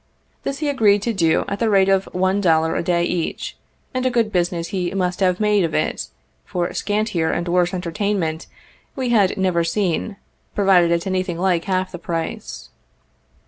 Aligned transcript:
This 0.41 0.57
he 0.57 0.67
agreed 0.67 1.03
to 1.03 1.13
do 1.13 1.45
at 1.47 1.59
the 1.59 1.69
rate 1.69 1.87
of 1.87 2.05
one 2.11 2.41
dollar 2.41 2.75
a 2.75 2.81
day 2.81 3.03
each, 3.03 3.55
and 3.93 4.03
a 4.03 4.09
good 4.09 4.31
business 4.31 4.69
he 4.69 4.91
must 4.95 5.19
have 5.19 5.39
made 5.39 5.63
of 5.63 5.75
it, 5.75 6.07
for 6.43 6.73
scantier 6.73 7.31
and 7.31 7.47
worse 7.47 7.71
entertainment 7.71 8.47
we 8.95 9.09
had 9.09 9.37
never 9.37 9.63
seen 9.63 10.15
provided 10.55 10.91
at 10.91 11.05
anything 11.05 11.37
like 11.37 11.65
half 11.65 11.91
the 11.91 11.99
price. 11.99 12.69